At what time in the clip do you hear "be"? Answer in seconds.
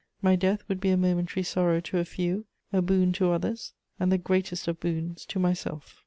0.81-0.89